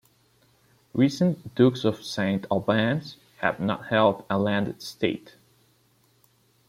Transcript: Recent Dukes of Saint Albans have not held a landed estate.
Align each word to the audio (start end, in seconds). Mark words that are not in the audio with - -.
Recent 0.95 1.53
Dukes 1.53 1.85
of 1.85 2.03
Saint 2.03 2.47
Albans 2.49 3.17
have 3.37 3.59
not 3.59 3.89
held 3.89 4.25
a 4.31 4.39
landed 4.39 4.79
estate. 4.79 5.35